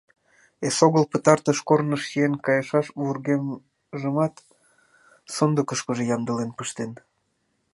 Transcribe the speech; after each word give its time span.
Эсогыл 0.67 1.05
пытартыш 1.11 1.59
корныш 1.67 2.03
чиен 2.09 2.33
кайышаш 2.45 2.87
вургемжымат 3.01 4.35
сондыкышкыжо 5.35 6.03
ямдылен 6.15 6.51
пыштен. 6.57 6.91